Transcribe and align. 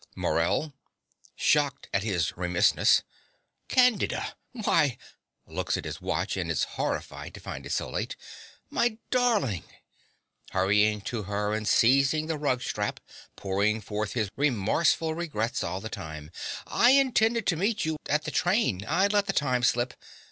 MORELL 0.15 0.73
(shocked 1.35 1.87
at 1.93 2.01
his 2.01 2.35
remissness). 2.35 3.03
Candida! 3.67 4.33
Why 4.51 4.97
(looks 5.45 5.77
at 5.77 5.85
his 5.85 6.01
watch, 6.01 6.35
and 6.37 6.49
is 6.49 6.63
horrified 6.73 7.35
to 7.35 7.39
find 7.39 7.67
it 7.67 7.71
so 7.71 7.87
late.) 7.87 8.15
My 8.71 8.97
darling! 9.11 9.63
(Hurrying 10.53 11.01
to 11.01 11.23
her 11.29 11.53
and 11.53 11.67
seizing 11.67 12.25
the 12.25 12.39
rug 12.39 12.63
strap, 12.63 12.99
pouring 13.35 13.79
forth 13.79 14.13
his 14.13 14.31
remorseful 14.35 15.13
regrets 15.13 15.63
all 15.63 15.79
the 15.81 15.87
time.) 15.87 16.31
I 16.65 16.93
intended 16.93 17.45
to 17.45 17.55
meet 17.55 17.85
you 17.85 17.97
at 18.09 18.23
the 18.23 18.31
train. 18.31 18.81
I 18.87 19.05
let 19.05 19.27
the 19.27 19.33
time 19.33 19.61
slip. 19.61 19.93